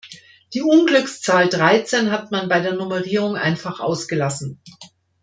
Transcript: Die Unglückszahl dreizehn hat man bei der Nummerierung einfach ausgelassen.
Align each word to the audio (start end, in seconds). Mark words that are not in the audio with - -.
Die 0.55 0.63
Unglückszahl 0.63 1.47
dreizehn 1.47 2.09
hat 2.09 2.31
man 2.31 2.49
bei 2.49 2.59
der 2.59 2.73
Nummerierung 2.73 3.35
einfach 3.35 3.79
ausgelassen. 3.79 4.59